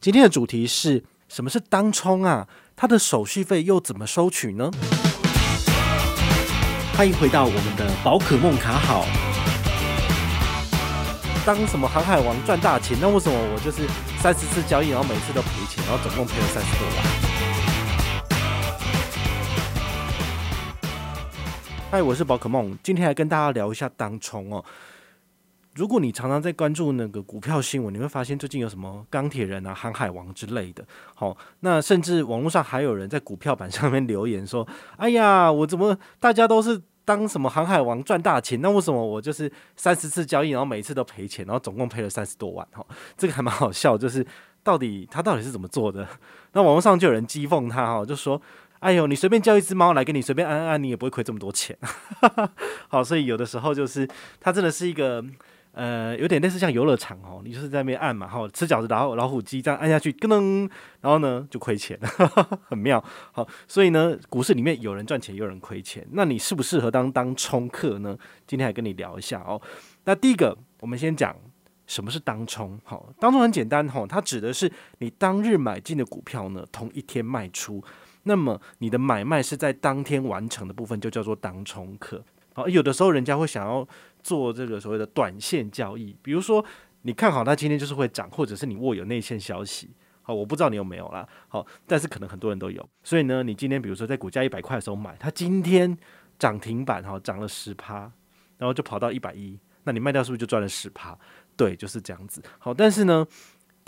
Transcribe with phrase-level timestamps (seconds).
[0.00, 2.46] 今天的主题是什么是当冲啊？
[2.76, 4.70] 它的手续费又怎么收取呢？
[6.96, 9.04] 欢迎回到我们的宝可梦卡好。
[11.44, 13.88] 当什么航海王赚大钱，那为什么我就是
[14.22, 17.04] 三十次交易，然后每次都赔钱，然后总共赔了三十多万？
[21.90, 24.64] 嗨，我是宝可梦，今天来跟大家聊一下当冲哦。
[25.78, 30.84] 如果你常常在关注那个股票新闻，你会发现最近有什么钢铁人啊、航海王之类的。
[31.14, 34.66] 好，那甚至网络上还有人在股票板上面留言说
[34.98, 42.84] ：“哎呀，我怎么大家都是当什么航海王赚大钱，那为什么我就是三十次交易，然后每一次都赔钱，然后总共赔了三十多万？”哈，
[43.16, 44.26] 这个还蛮好笑，就是
[44.64, 46.04] 到底他到底是怎么做的？
[46.54, 48.42] 那网络上就有人讥讽他哈，就说
[48.80, 51.78] ：“哎呦，你随便叫一只猫来给你随便按按，你也不会亏这么多钱。
[52.90, 54.08] ”好，所以有的时候就是
[54.40, 55.24] 他真的是一个。
[55.72, 60.68] 呃，有点类似像游乐场哦，你就是在那边按嘛，好吃饺子，然后老虎机这样按下去，咯噔，
[61.00, 63.02] 然后呢就亏钱，呵呵，很妙。
[63.30, 68.18] 好，所以呢，股市里面有人赚钱，有人亏钱，那你适不适合当当冲客呢？
[68.44, 69.60] 今天来跟你聊一下哦。
[70.04, 71.36] 那第一个，我们先讲
[71.86, 72.76] 什么是当冲。
[72.82, 77.84] 好，当冲很简单哈，它指的是你当日买进的股票呢，同一天卖出，
[78.24, 82.24] 那么你的买卖是在当天完成的部分，就叫做当冲客。
[82.52, 83.86] 好，有的时候人家会想要。
[84.28, 86.62] 做这个所谓的短线交易，比如说
[87.00, 89.88] 你看好它今天就是会涨，或者是你握有内线消息，
[90.20, 95.96] 好，我不知道你有没有啦，好，但是可能很多人都有，所以呢，你今天比如说在股价一百块的时候买，它今天
[96.38, 98.12] 涨停板哈涨了十趴，
[98.58, 101.18] 然后就跑到一百一，那你卖掉是不是就赚了十趴？
[101.56, 102.42] 对，就是这样子。
[102.58, 103.26] 好，但是呢。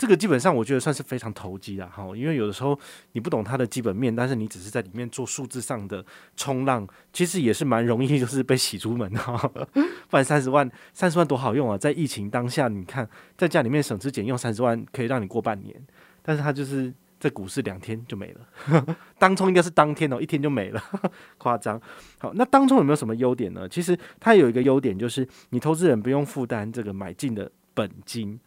[0.01, 2.75] 这个基本上我觉得算是非常投机的哈，因为有的时候
[3.11, 6.03] 你不懂它的基本面，但是你只是在里面做数字上的
[6.35, 9.37] 冲浪，其实也是蛮容易就是被洗出门哈。
[10.09, 13.07] 不然三十万，三十万多好用啊，在疫情当下，你看
[13.37, 15.79] 在家里面省吃俭用三十万可以让你过半年，
[16.23, 18.87] 但是它就是在股市两天就没了，
[19.19, 20.83] 当冲应该是当天哦，一天就没了，
[21.37, 21.79] 夸张。
[22.17, 23.69] 好，那当冲有没有什么优点呢？
[23.69, 28.39] 其实它有一个优点就是你投资人不用负担这个买进的本金。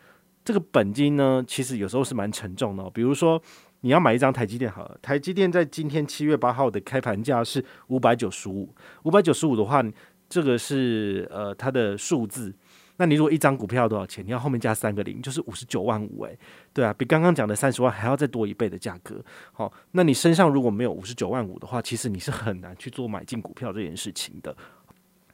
[0.44, 2.90] 这个本金呢，其实有时候是蛮沉重的。
[2.90, 3.40] 比如说，
[3.80, 8.68] 你要买一张台积电好了，台积电在今天七月八号的开盘价是五百九十五，
[9.04, 9.82] 五百九十五的话，
[10.28, 12.54] 这个是呃它的数字。
[12.96, 14.24] 那你如果一张股票多少钱？
[14.24, 16.22] 你要后面加三个零，就是五十九万五。
[16.24, 16.38] 诶，
[16.72, 19.20] 对啊，比刚刚讲的三十万还要再多一倍的价格。
[19.52, 24.56] 好，那你身上如果没有五十九万五的话，其实你是很难去做买进股票这件事情的。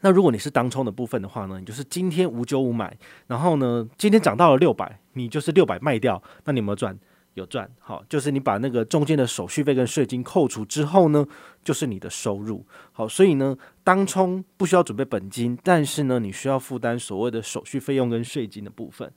[0.01, 2.97] 那如果你是当冲的部分的话呢，你就是今天五九五买，
[3.27, 6.99] 然后呢，今天涨到了六百，你就是六百卖掉，那你有没有赚？
[7.35, 11.25] 有赚，好，就是你把那个中间的手续费跟税金扣除之后呢，
[11.63, 12.67] 就是你的收入。
[12.91, 19.11] 好，所以呢，当冲不需要准备本金，但是呢，你需要负担所谓的手续费用跟税金的部分。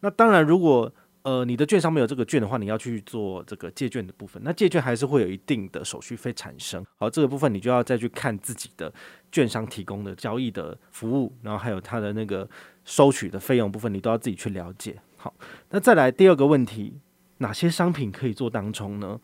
[0.00, 4.42] 那当然，如果呃，你的券商没有这个券的话，你要去做这个借券的部分。
[4.44, 6.84] 那借券还是会有一定的手续费产生。
[6.98, 8.92] 好，这个部分你就要再去看自己的
[9.30, 12.48] 券商提供的交易的服务，然后还有它的那个
[12.84, 15.00] 收取的费用部分，你都要自己去了解。
[15.16, 15.32] 好，
[15.70, 16.98] 那再来第二个问题，
[17.38, 19.20] 哪些商品可以做当冲呢？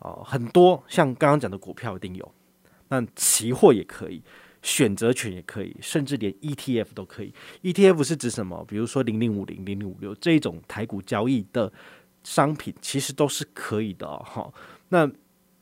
[0.00, 2.34] 哦，很多，像刚刚讲的股票一定有，
[2.88, 4.22] 那期货也可以。
[4.62, 7.32] 选择权也可以，甚至连 ETF 都可以。
[7.62, 8.64] ETF 是指什么？
[8.66, 11.72] 比如说零零五零、零零五六这种台股交易的
[12.24, 14.22] 商品，其实都是可以的哦。
[14.24, 14.52] 哈，
[14.88, 15.10] 那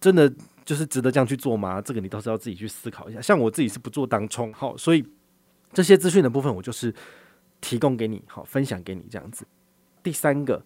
[0.00, 0.32] 真的
[0.64, 1.80] 就是值得这样去做吗？
[1.80, 3.20] 这个你倒是要自己去思考一下。
[3.20, 5.04] 像我自己是不做当冲，好，所以
[5.72, 6.94] 这些资讯的部分我就是
[7.60, 9.46] 提供给你，好，分享给你这样子。
[10.02, 10.64] 第三个。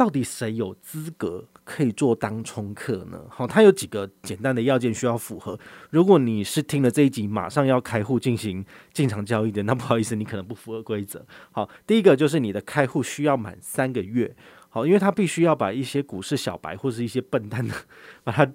[0.00, 3.22] 到底谁有资格可以做当冲客呢？
[3.28, 5.60] 好，它有几个简单的要件需要符合。
[5.90, 11.22] 如果你是听了这一集马上要开户进行进场交易的，那不好意思，你可能不符合规则。
[11.52, 14.34] 好，第一个就是你的开户需要满三个月。
[14.70, 17.74] 好，因为他必须要把一些股市小白或是一些笨蛋的
[18.24, 18.50] 把它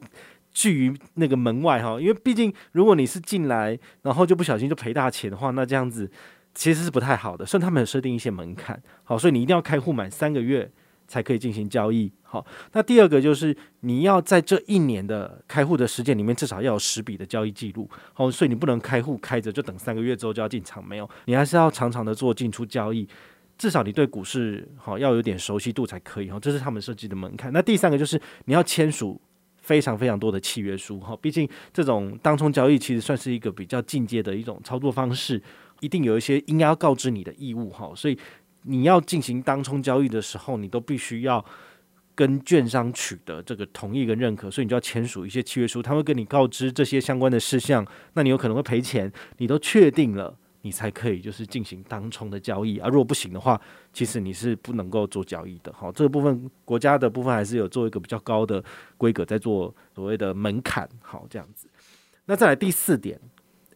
[0.51, 2.01] 拒于那个门外哈。
[2.01, 6.09] 因为毕竟如果你是进来然后就不小心就赔大钱的话，那这样子
[6.55, 7.45] 其实是不太好的。
[7.45, 8.81] 所以他们有设定一些门槛。
[9.03, 10.71] 好，所以你一定要开户满三个月。
[11.07, 12.11] 才可以进行交易。
[12.21, 17.89] 好，那第二个就是你要在这一年的开户的时间里面，至少要有十笔的交易记录。
[18.13, 23.07] 好，所以你不能开户开着就等三个月之后就要进场，没有，你还是要常常的做进出交易。
[23.57, 26.29] 至少你对股市好要有点熟悉度才可以。
[26.29, 27.53] 哈，这是他们设计的门槛。
[27.53, 29.21] 那第三个就是你要签署
[29.61, 30.99] 非常非常多的契约书。
[30.99, 35.41] 哈，毕竟这种当冲交易其实算是一个比较进阶的一种操作方式，
[35.79, 37.69] 一定有一些应该要告知你的义务。
[37.69, 38.17] 哈，所以。
[38.65, 41.43] 你要进行当冲交易的时候，你都必须要
[42.13, 47.85] 跟券商取得这个同意跟认可，所以你就要签署一些契约书，他会跟你告知这些相关的事项。
[48.13, 52.87] 那你有可能会赔钱，你都确定了，你才可以就是进行当冲的交易啊。
[52.87, 53.59] 如果不行的话，
[53.91, 55.73] 其实你是不能够做交易的。
[55.73, 58.63] 好，这个部分国家的部分还是有做一个比较高的
[58.97, 60.87] 规格，在做所谓的门槛。
[61.01, 61.67] 好，这样子。
[62.25, 63.19] 那再来第四点，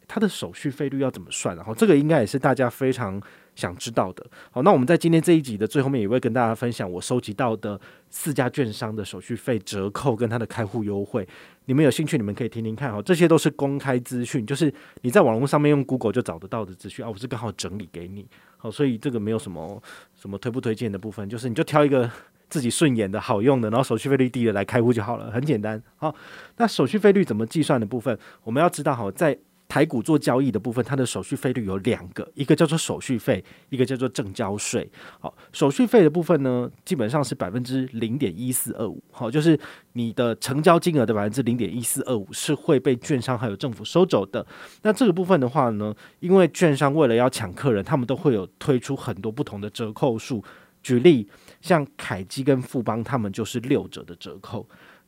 [0.07, 1.55] 它的手续费率要怎么算？
[1.55, 3.21] 然后这个应该也是大家非常
[3.59, 4.25] 想知道的。
[4.49, 7.79] 好，那我们在今天这一集的最后面也会跟大家分享我收集到的
[8.09, 11.27] 四家券商的手续费折扣跟它的开户优惠。
[11.65, 12.91] 你们有兴趣，你们可以听听看。
[12.91, 17.09] 哈，这些都是公开资讯，就是你在网络上面用 Google 就找得到的资讯啊。
[17.09, 18.25] 我是刚好整理给你。
[18.57, 19.81] 好，所以这个没有什么
[20.15, 22.09] 什么推不推荐的部分，就是你就挑一个
[22.49, 25.81] 自己顺眼的好用的，然后手续费率低的来开户就好了，很简单。
[25.97, 26.13] 好，
[26.57, 29.37] 那手续费率怎么计算的部分，我们要知道哈，在
[29.69, 34.89] 台股做交易的部分，它的手续费率有两个，一个叫做手续费，一个叫做证交税。
[35.19, 39.01] 好，手续费的部分呢，基本上是百分之零点一四二五。
[39.11, 39.57] 好，就是
[39.93, 44.43] 你的成交金额的百分之零点一四二五是会被券商还有政府收走的。
[44.81, 50.43] 那这个部分的话呢，因为券商为了要抢客人，他们都会有推出很多不同的折扣数。
[50.81, 51.29] 举例，
[51.61, 54.67] 像凯基跟富邦，他们就是六折的折扣。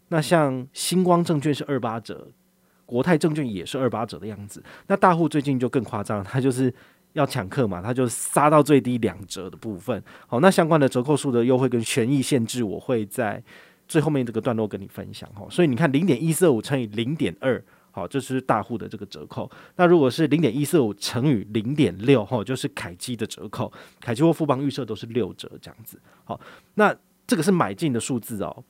[0.10, 2.28] 那像星光证券是二八折。
[2.92, 6.74] 国泰证券也是二八折的样子，那大户最近就更夸张，他就是
[7.14, 10.04] 要抢客嘛，他就杀到最低两折的部分。
[10.28, 13.42] 好，那相关的折扣数的优惠跟权益限制，我会在
[13.88, 15.48] 最后面这个段落跟你分享哈。
[15.50, 19.50] 所以你看零点一四五乘以零点二，好，这是大户的这个折扣。
[19.78, 23.72] 那如果是零点一四五乘以零点六，哈，就是凯基的折扣，
[24.02, 25.98] 凯基或富邦预设都是六折这样子。
[26.26, 26.38] 好，
[26.74, 26.94] 那
[27.26, 28.64] 这个是买进的数字哦，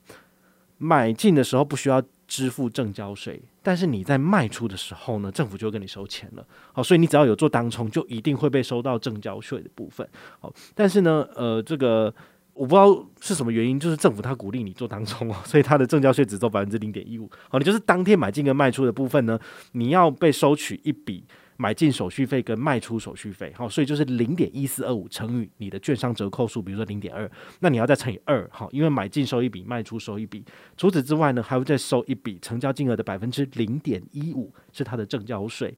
[0.78, 3.42] 买进的时候不需要支付证交税。
[3.62, 6.44] 但是你在卖出的时候呢，政府就会跟你收钱了。
[6.72, 10.06] 好，所以你只要有做当冲，就一定会被收到证交税的部分。
[10.40, 12.12] 好，但是呢，呃，这个
[12.52, 17.30] 我不知道是什么原因，就是政府他鼓励你做当冲哦， 所以他的证交税只收百分之零点一五。
[17.48, 19.38] 好，你就是当天买进跟卖出的部分呢，
[19.72, 21.24] 你要被收取一笔。
[21.56, 30.44] 买进手续费跟卖出手续费，好，所以就是零点一四二五乘以你的券商折扣数，比如说零点二，那你要再乘以二，好，因为买进收一笔，卖出收一笔。
[30.76, 35.76] 除此之外呢，还会再收一笔成交金额的百分之零点一五，是它的证交税。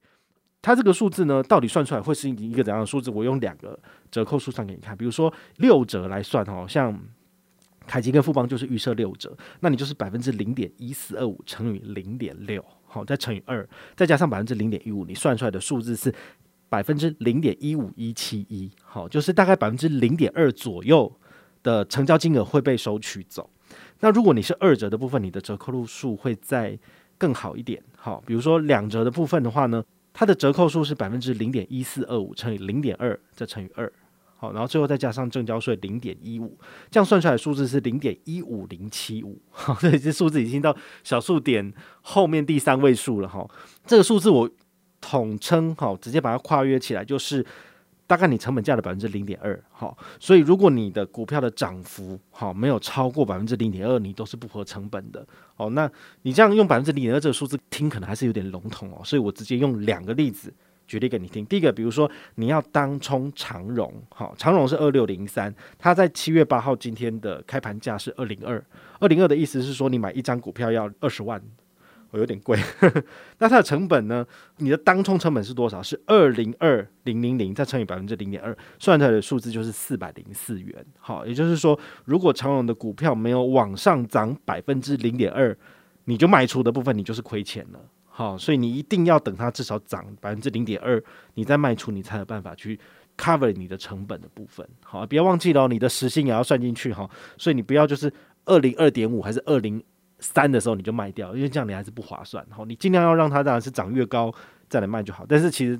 [0.61, 3.11] 它这个数字呢，到底算出来会是一个怎样的数字？
[3.11, 3.79] 我用两个
[4.09, 6.99] 折扣数算给你看，比如说六折来算，哦，像
[7.85, 12.65] 凯基跟富邦就是预设六折，那你就是百分之零点一四二五乘以零点六。
[12.95, 16.15] 好，再乘以二，再加上百分之零点一五，你算出来的数字是
[16.69, 18.71] 百分之零点一五一七一。
[18.81, 21.13] 好，就是大概百分之零点二左右
[21.61, 23.49] 的成交金额会被收取走。
[23.99, 26.79] 那如果你是二折的部分，你的折扣路数会再
[27.17, 27.83] 更好一点。
[27.97, 29.83] 好，比如说两折的部分的话呢，
[30.13, 33.91] 它的折扣数是百分之零点一四二五乘以零点二，再乘以二。
[34.51, 36.57] 然后最后再加上证交税零点一五，
[36.89, 39.39] 这样算出来的数字是零点一五零七五。
[39.51, 43.47] 好，所以这数字已经到小数点后面第三位数了哈。
[43.85, 44.49] 这个数字我
[45.01, 47.45] 统称哈，直接把它跨越起来，就是
[48.07, 49.63] 大概你成本价的百分之零点二。
[49.71, 55.25] 好，所以如果你的股票的涨幅好没有超过百分之零点二，你都是不合成本的。
[55.55, 55.89] 好，那
[56.23, 60.53] 你这样用百分之零点二这个数字听可能还是有点笼统哦，所以我直接用两个例子。
[60.87, 68.63] 举例给你听，第一个，比如说你要当冲长荣，好，长荣是二六零三，它在七月八号今天的开盘价是二零二，
[68.99, 71.41] 二零二的意思是说你买一张股票要二十万，
[72.11, 72.57] 我有点贵，
[73.39, 74.25] 那它的成本呢？
[74.57, 75.81] 你的当冲成本是多少？
[75.81, 85.57] 是二零二零零零再乘以百分之零点二，算出来的数字就是四百零四元，好，也就是说，如果长荣的股票没有往上涨百分之零点二，
[86.05, 87.79] 你就卖出的部分你就是亏钱了。
[88.17, 91.03] 好，所以你一定要等它至少涨百分之零点二，
[91.33, 92.79] 你再卖出，你才有办法去
[93.17, 94.65] cover 你的成本的部分。
[94.85, 97.09] 好，不要忘记了，你的时薪也要算进去哈。
[97.37, 98.09] 所以你不要就是
[98.45, 99.83] 二零二点五还是二零
[100.19, 102.41] 三的时候你就卖掉，因为这样你还是不划算。
[102.49, 104.33] 好，你尽量要让它当然是涨越高
[104.69, 105.25] 再来卖就好。
[105.27, 105.77] 但是其实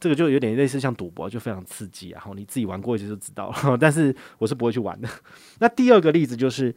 [0.00, 2.20] 这个就有点类似像赌博，就非常刺激啊。
[2.20, 3.78] 好，你自己玩过一次就知道了。
[3.78, 5.08] 但是我是不会去玩的。
[5.60, 6.74] 那第二个例子就是。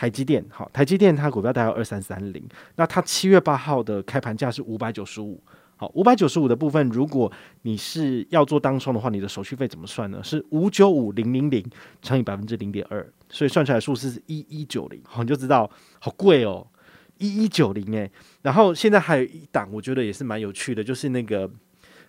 [0.00, 2.42] 台积电，好，台积电它股票代号二三三零，
[2.76, 5.38] 那它七月八号的开盘价是五百九十五，
[5.76, 7.30] 好，五百九十五的部分，如果
[7.64, 10.18] 你是要做当冲的话，你的手续费怎么算呢？
[10.24, 11.62] 是五九五零零零
[12.00, 16.66] 乘以百分之零点二，所以算出来数字是一一九零，好，你就知道好贵哦，
[17.18, 18.10] 一一九零诶。
[18.40, 21.50] 然后现在还有一档，我觉得也是蛮有趣的，就是那个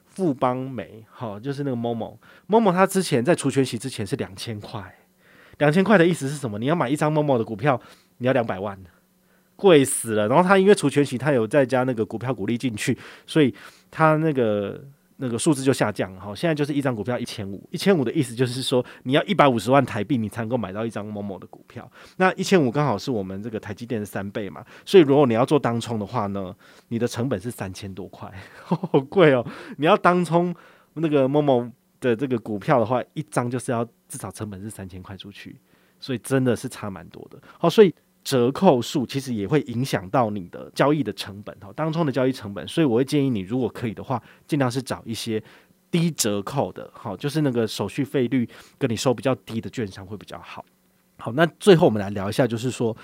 [0.05, 4.95] 富邦媒，好，就是那个 Momo，Momo 它之前在除权息之前是两千块。
[5.61, 6.57] 两千块的意思是什么？
[6.57, 7.79] 你要买一张某某的股票，
[8.17, 8.75] 你要两百万，
[9.55, 10.27] 贵死了。
[10.27, 13.53] 然后他因为除权息，他有再加那个股票股利进去，所以
[13.91, 14.83] 他那个
[15.17, 16.17] 那个数字就下降。
[16.19, 21.87] 好，现在就是一张股票一千五，一千五的意思就是说你要一百五十万台币，你才能够买到一张某某的股票。
[22.17, 26.51] 那一千五刚好是我们这个台积电的三倍嘛，所以如果你要做当冲的话呢，
[26.87, 28.27] 你的成本是三千多块，
[28.65, 29.45] 好贵哦。
[29.77, 30.55] 你要当冲
[30.95, 31.69] 那个某某
[32.01, 35.57] 的这个股票的话，一张就是要至少成本是三千块出去，
[35.99, 37.41] 所以真的是差蛮多的。
[37.57, 42.67] 好，所以折扣数其实也会影响到你的交易的成本，哈，当冲的交易成本。
[42.67, 45.41] 所以我会建议你，如果可以的话，尽量是找一些
[45.89, 50.65] 低折扣的，好，就是那个手续费率跟你收比较低的券商会比较好。
[51.17, 52.97] 好，那最后我们来聊一下，就是说。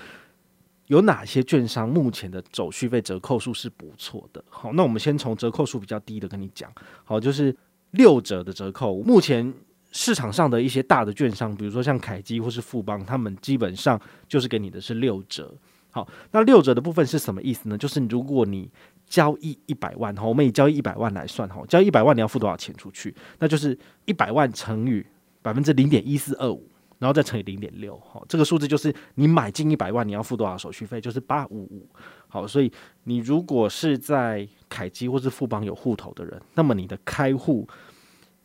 [0.88, 4.42] 有哪些券商目前的手续费折扣数是不错的？
[4.48, 6.72] 好，那我们先从折扣数比较低的跟你讲。
[7.04, 7.54] 好，就是
[7.92, 9.02] 六折的折扣。
[9.02, 9.52] 目前
[9.90, 15.54] 市场上的一些大的券商，比如说像凯基或是富邦，他们基本上就是给你的是六折。
[15.90, 17.78] 好，那六折的部分是什么意思呢？
[17.78, 18.70] 就是如果你
[19.06, 23.14] 交易一百万，哈，我们以交易一百万来算，哈，交易一百万你要付多少钱出去？
[23.38, 25.04] 那就是一百万乘以
[25.40, 26.68] 百分之零点一四二五。
[27.00, 31.00] 然后再乘以零点六，好，这个数字就是你买进一百万，你要付多少手续费？
[31.00, 31.88] 就是八五五，
[32.28, 32.70] 好，所以
[33.04, 37.66] 你如果是在凯基或是富邦有户头的人，那么你的开户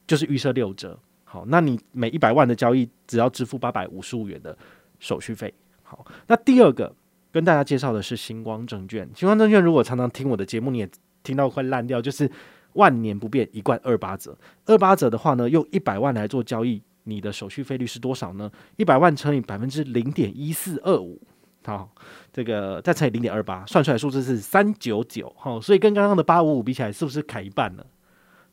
[0.08, 4.58] 就是预设六折，好，那你每一百万的交易只要支付八百五十五元的
[5.00, 6.96] 手续费，好，那第二个
[7.32, 10.90] 跟大家介绍的是星光证券，星光证券如果常常听我的节目，你也
[11.22, 12.30] 听到快烂掉，就是
[12.74, 16.82] 万年不变，一贯二八折，二八折的话呢，用一百万来做交易。
[17.06, 18.50] 你的手续费率是多少呢？
[18.78, 21.22] 一百万乘以百分之零点一四二五，
[21.66, 21.90] 好，
[22.32, 27.86] 这个再乘以零点二八，算出来数字是三九九，好，所以跟刚刚的八五五比起来，是不是砍一半了？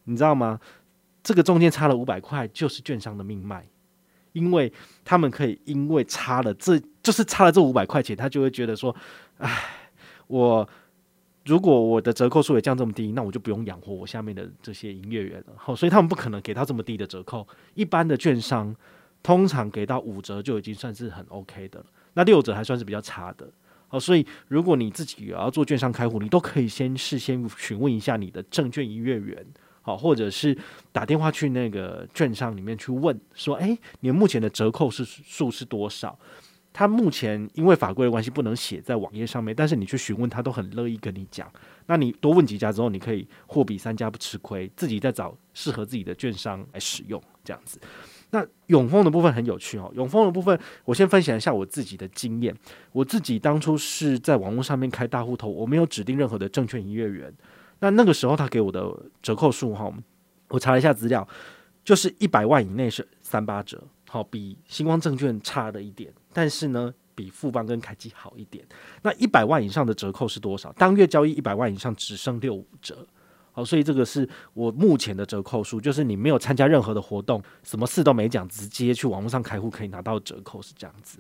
[0.05, 0.61] 你知道吗？
[1.23, 3.67] 这个中间差了五百块，就是券商的命脉，
[4.33, 4.73] 因为
[5.05, 8.95] 他们可以因为差了这，就是差了这五百块钱，他就会觉得说，
[9.39, 9.65] 哎，
[10.27, 10.69] 我。
[11.47, 15.55] 如果我的折扣数也降这么低，那我就不用养活我下面的这些营业员了。
[15.57, 17.49] 好，所以他们不可能给到这么低的折扣。
[17.73, 18.77] 一般的券商
[19.23, 23.51] 通常给到五折就已经算是很 OK 的了，那六折还算是比较差的。
[23.89, 29.45] 好，所以如果你自己也要做券商开户，你都可以先事先询问一下你的证券营业员，
[29.83, 30.57] 好，或者是
[30.93, 36.17] 打电话去那个券商里面去问说，诶，你目前的折扣是数是多少？
[36.73, 41.53] 他目前因为法规的关系不能写在网页上面，但是你去询问他都很乐意跟你讲。
[41.87, 47.81] 那你多问几家之后，你可以货比三家不吃亏，自己再找适合自己的券商来使用这样子。
[48.33, 52.55] 那永丰的部分很有趣哦，永丰的部分我先分享一下我自己的经验。
[52.93, 57.33] 我自己当初是在网络上面开大户头，我没有指定任何的证券营业员。
[57.81, 58.89] 那那个时候他给我的
[59.21, 59.93] 折扣数哈，
[60.49, 61.27] 我查了一下资料，
[61.85, 63.83] 就是一百万以内是三八折。
[64.09, 68.65] 好，比星光证券差了一点，但是呢，比富邦跟凯基好一点。
[69.03, 70.73] 那一百万以上的折扣是多少？
[70.75, 73.07] 当月交易一百万以上只剩六五折。
[73.53, 81.19] 好，所以这个是我目前的折扣数，就是你没有参加任何的活动，什么事都没讲，直接去网络上开户可以拿到折扣是这样子。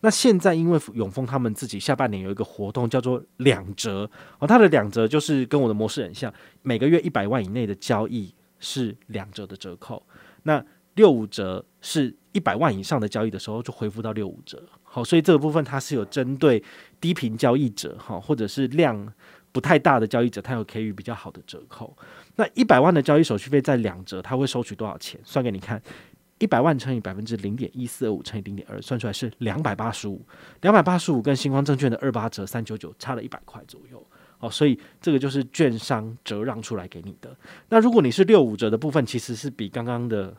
[0.00, 4.08] 那现在因为永丰他们自己下半年有一个活动叫做两折，
[4.38, 10.02] 哦，它的两折就是跟我的模式很像，每个月一百万以内的交易是两折的折扣。
[10.44, 16.62] 那六五折是一百万以上的交易的时候就恢复到六五折，好，所以这个部分它是有针对
[17.00, 19.10] 低频交易者哈，或者是量
[19.52, 21.96] 不太大的交易者，它有给予比较好的折扣。
[22.36, 25.20] 那一百万的交易手续费在两折，它会收取多少钱？
[25.22, 25.80] 算给你看，
[26.38, 30.20] 一百万乘以百分之零点一四二五乘以零点二，算出来是两百八十五。
[30.62, 34.04] 两百八十五跟新光证券的二八折三九九差了一百块左右，
[34.38, 37.36] 好，所以这个就是券商折让出来给你的。
[37.68, 40.34] 那如果你是六五折的部分，其实是比刚刚的。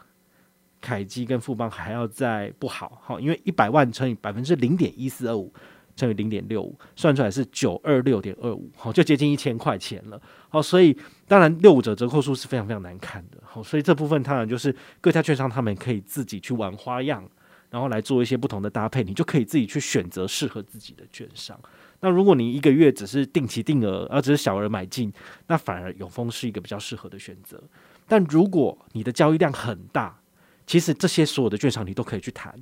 [0.85, 5.49] 凯基跟富邦还要再不好，好，因为一百万乘以百分之零点一四二五
[5.95, 10.97] 乘以零点六五，算出来是九二六点二五，好，就接近一千块钱了，好，所以
[11.27, 17.23] 当然六五折折扣数是非常非常难看的，好，所以这部分当然就是各家券商他们可以自己去玩花样，
[17.69, 21.59] 然后来做一些不同的搭配，你就可以自己去选择适合自己的券商。
[21.99, 25.13] 那如果你一个月只是定期定额，而只是小额买进，
[25.47, 27.61] 那反而永丰是一个比较适合的选择。
[28.07, 30.19] 但如果你的交易量很大，
[30.67, 32.53] 其实这些所有的券商你都可以去谈，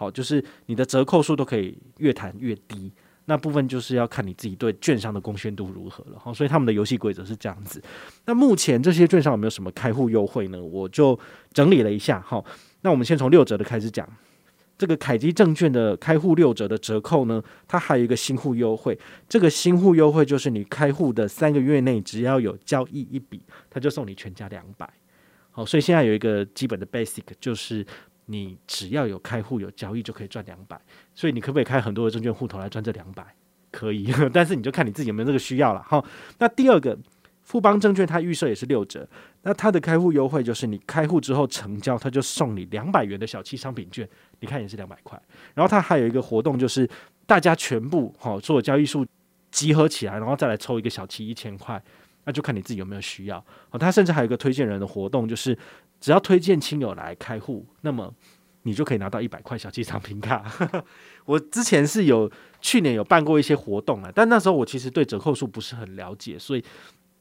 [0.00, 2.90] 好，就是你的折扣数都可以越谈越低，
[3.26, 7.82] 那部分就是要看你自己对券商的贡献度如何了，好，所以他们的游戏规则是这样子。
[8.24, 10.58] 那目前这些券商有没有什么开户优惠呢？
[10.58, 11.18] 我就
[11.52, 12.42] 整理了一下，好，
[12.80, 14.08] 那我们先从六折的开始讲，
[14.78, 24.88] 这个凯基证券的开户六折的折扣呢，它还有一个新户优惠，这个新户优惠就是你开户的三个月内只要有交易一笔，它就送你全家两百。
[25.52, 27.84] 好，所以现在有一个基本的 basic，就是
[28.30, 30.80] 你只要有开户有交易就可以赚两百。
[31.14, 33.26] 所以你可不可以开很多的证券户头来赚这两百？
[33.72, 35.82] 可以， 但是你就看你自己有没有这个需要了。
[35.82, 36.04] 好，
[36.38, 36.98] 那第二个
[37.42, 39.08] 富邦证券它预设也是六折，
[39.42, 44.08] 那它的开户优惠就是你开户之后成交，它就送你两百元的小七商品券，
[44.40, 45.20] 你看也是两百块。
[45.54, 46.88] 然后它还有一个活动就是
[47.26, 49.06] 大家全部好做交易数
[49.50, 51.80] 集合起来，然后再来抽一个小七一千块。
[52.24, 53.38] 那就看你自己有没有需要。
[53.70, 55.56] 哦，他甚至还有一个推荐人的活动，就是
[56.00, 58.12] 只要推荐亲友来开户，那么
[58.62, 60.44] 你就可以拿到一百块小鸡商品 卡。
[61.24, 66.64] 我之前是有去年有办过一些活动啊，但那时候我其实对折扣数不是很了解，所以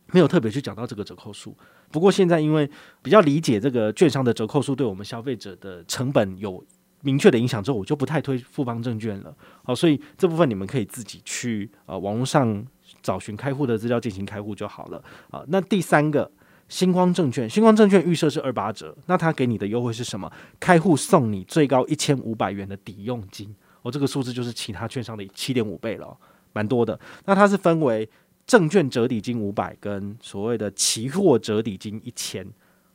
[0.07, 1.55] 没有特别去讲到这个折扣数。
[1.91, 2.69] 不过现在因为
[3.01, 6.63] 比较理解这个券商的折扣数对我们消费者的成本有
[7.01, 9.33] 明确的影响之后，我就不太推富邦证券了。
[9.63, 12.65] 好，所以这部分你们可以自己去呃网络上
[13.01, 15.03] 找寻开户的资料进行开户就好了。
[15.31, 16.29] 啊，那第三个
[16.67, 20.31] 星光证券，星光证券预设是二八折，那它给你的优惠是什么？
[20.59, 23.53] 开户送你最高一千五百元的抵用金。
[23.81, 26.15] 哦，这个数字就是其他券商的七点五倍了，
[26.53, 26.99] 蛮多的。
[27.25, 28.07] 那它是分为
[28.45, 32.45] 证券折抵金五百跟所谓的期货折抵金一千。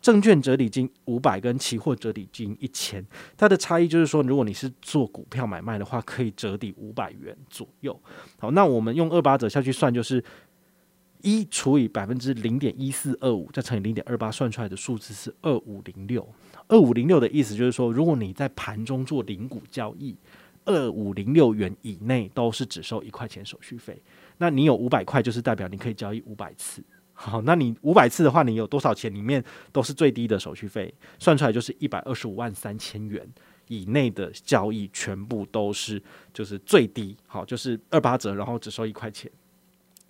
[0.04, 3.02] 证券折抵金五百跟期货折抵金一千，
[3.38, 7.98] 它的差异就是说，如果你是做股票买卖的话，可以折抵五百元左右。
[8.38, 10.22] 好，那我们用二八折下去算，就是
[11.22, 16.28] 一除以百分之零点一四二五，再乘以零点二八，算出来的数字是二五零六。
[16.68, 20.14] 二五零六的意思就是说，如果你在盘中做零股交易，
[20.66, 24.02] 二五零六元以内都是只收一块钱手续费。
[24.36, 26.84] 那你有五百块，就是代表你可以交易五百次。
[27.14, 29.12] 好，那你五百次的话，你有多少钱？
[29.14, 29.42] 里面
[29.72, 33.26] 都是最低的手续费，算出来就是一百二十五万三千元
[33.68, 36.02] 以内的交易，全部都是
[36.32, 37.16] 就是最低。
[37.26, 39.30] 好，就是二八折，然后只收一块钱。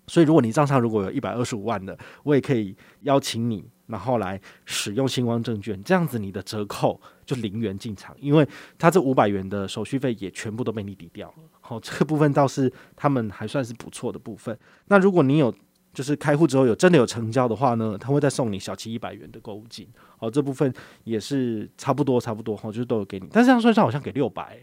[0.07, 8.47] 所以，如果你账上如果有一百二十五万的，我也可以邀请你，然后来使用新光证券，这样子你的折扣就零元进场，因为
[8.79, 11.35] 它这五百元的手续费也全部都被你抵掉了。
[11.61, 14.59] 好，这个部分倒是他们还算是不错的部分。
[14.89, 15.55] 那如果你有
[15.95, 20.71] 就是开户之后有真的有成交的话呢，他会再送你小七一百元的购物金，好，这部分
[21.05, 24.59] 也是差不多差不多哈，就是都有给你，但是这样算上好像给六百，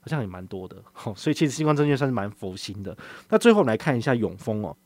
[0.00, 2.96] 好像也蛮多的，好，所以其实新光证券算是蛮佛心的。
[3.30, 4.76] 那最后来看一下永丰哦，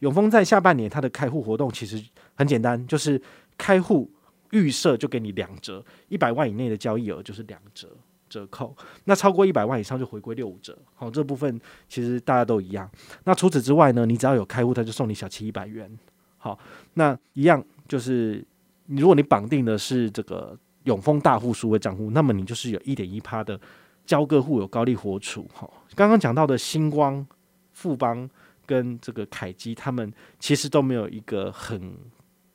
[0.00, 2.00] 永丰在下半年它的开户活动其实
[2.34, 3.20] 很简单，就是
[3.56, 4.10] 开户
[4.50, 7.88] 预设就给你两折，一百万以内的交易额就是两折。
[8.28, 10.76] 折扣，那超过一百万以上就回归六五折。
[10.94, 12.88] 好，这部分其实大家都一样。
[13.24, 15.90] 那除此之外呢，你只要有开户，他就送你小七一百元。
[16.36, 16.58] 好，
[16.94, 18.44] 那一样就是，
[18.86, 23.60] 如果你绑定的是这个永丰大户数位账户，那么你就是有一点一趴的
[24.06, 25.46] 交割户有高利活储。
[25.52, 27.26] 好，刚刚讲到的星光、
[27.72, 28.28] 富邦
[28.64, 31.92] 跟这个凯基，他们其实都没有一个很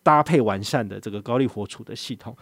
[0.01, 2.35] 搭配完善的这个高利活储的系统。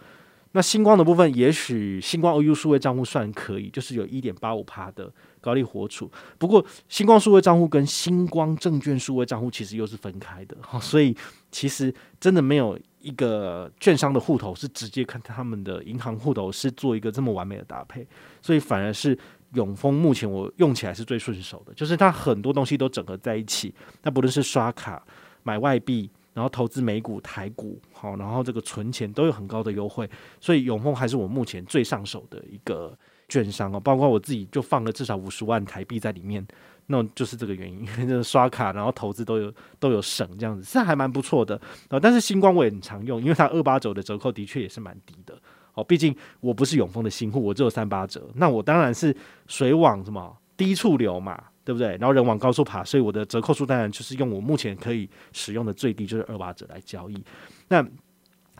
[0.52, 5.10] 那星光的部分，也许星光 OU 数位账户算可以，就是有一点八五趴的
[5.40, 6.10] 高利活储。
[6.38, 11.16] 不过，星光数位账户跟星光证券数位账户其实又是分开的， 所以
[11.50, 18.06] 其实真的没有一个券商的户头是直接看他们的银行户头是做一个这么完美的搭配，
[18.42, 19.18] 所以反而是
[19.54, 25.02] 永丰目前我用起来是最顺手的，就是它很多东西都整合在一起，那不论是刷卡、
[25.42, 26.10] 买外币。
[26.34, 30.08] 然后投资美股、台股，好，然后这个存钱都有很高的优惠，
[30.40, 32.96] 所以永丰还是我目前最上手的一个
[33.28, 33.78] 券商哦。
[33.78, 36.46] 包括我自己就放了至少五十万台币在里面，
[36.86, 41.60] 那就是这个原因，因 为就是刷卡然后投资都有都有省这样子，是还蛮不错的。
[42.00, 45.38] 但是新光我也很常用，因为它二八折的折扣的确也是蛮低的
[45.74, 45.84] 哦。
[45.84, 49.14] 毕竟我不是永丰的新户，我只有三八折，那我当然是
[49.46, 51.42] 水往什么低处流嘛。
[51.64, 51.96] 对不对？
[51.98, 57.24] 然后人往高处爬，所以我的折扣数当然就是用我目前可以使用的最低，就是二八折来交易。
[57.68, 57.86] 那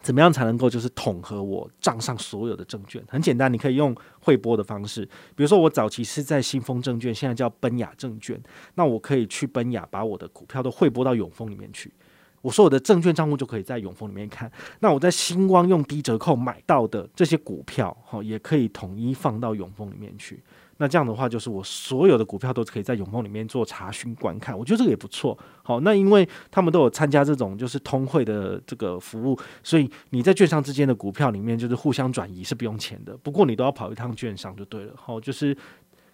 [0.03, 3.01] 怎么样才能够就是统合我账上所有的证券？
[3.09, 5.05] 很简单，你可以用汇拨的方式。
[5.37, 8.41] 比如说我早期是在新丰证券，现在叫奔雅证券，
[8.75, 11.93] 那我可以去奔雅把我的股票都汇拨到永丰里面去。
[12.41, 14.51] 我说我的证券账户就可以在永丰里面看。
[14.81, 20.43] 那我在新光用低折扣买到的这些股票，哈，也可以统一放到永丰里面去。
[20.79, 25.39] 那这样的话，就是我所有的股票都可以在永丰里面做查询观看，我觉得这个也不错。
[25.63, 33.17] 好，那因为他们都有参加这种就是通汇的这个服务，所以你在券商之间的股票里面就是互相转移是不用钱的。
[33.19, 34.93] 不过你都要跑一趟券商就对了。
[34.97, 35.57] 好，就是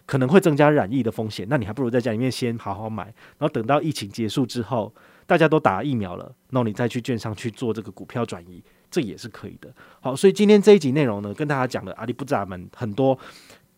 [0.05, 3.05] 可能会增加染疫的风险，那你还不如在家里面先好好买，
[3.37, 4.93] 然后等到疫情结束之后，
[5.25, 9.73] 大家都打疫苗了，那你再去券商去做这个股票转移，这也是可以的。
[9.99, 13.17] 好，所以今天这一集内容呢，跟大家讲的阿里不扎们很多。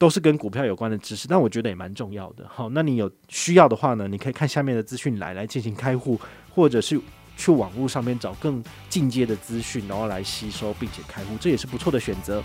[0.01, 2.43] 都是跟股票有关的知识，但我觉得也蛮重要的。
[2.49, 6.99] 好，那你有需要的话呢，你可以看下面的资讯来来进行开户，或者是
[7.37, 12.41] 去网络上面找更进阶的资讯，然后来吸收并且开户，这也是不错的选择。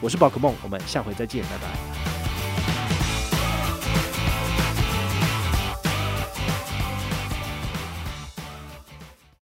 [0.00, 2.39] 我是宝可梦，我们下回再见，拜拜。